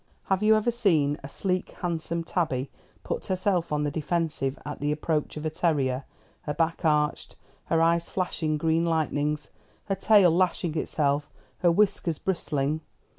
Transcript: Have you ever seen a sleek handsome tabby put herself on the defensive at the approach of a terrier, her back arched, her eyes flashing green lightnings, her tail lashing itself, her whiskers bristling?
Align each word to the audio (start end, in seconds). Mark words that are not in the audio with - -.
Have 0.29 0.41
you 0.41 0.55
ever 0.55 0.71
seen 0.71 1.19
a 1.23 1.29
sleek 1.29 1.73
handsome 1.83 2.23
tabby 2.23 2.71
put 3.03 3.27
herself 3.27 3.71
on 3.71 3.83
the 3.83 3.91
defensive 3.91 4.57
at 4.65 4.79
the 4.79 4.91
approach 4.91 5.37
of 5.37 5.45
a 5.45 5.51
terrier, 5.51 6.05
her 6.41 6.55
back 6.55 6.83
arched, 6.83 7.35
her 7.65 7.83
eyes 7.83 8.09
flashing 8.09 8.57
green 8.57 8.83
lightnings, 8.83 9.51
her 9.85 9.95
tail 9.95 10.31
lashing 10.35 10.75
itself, 10.75 11.29
her 11.59 11.71
whiskers 11.71 12.17
bristling? 12.17 12.81